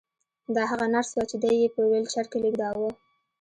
دا 0.55 0.63
هغه 0.71 0.85
نرس 0.93 1.11
وه 1.15 1.23
چې 1.29 1.37
دی 1.43 1.53
یې 1.61 1.67
په 1.75 1.79
ويلچر 1.89 2.25
کې 2.31 2.37
لېږداوه 2.43 2.91